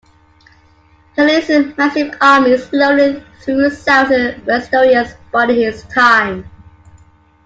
[1.15, 6.49] He leads his massive army slowly through southern Westeros, biding his time.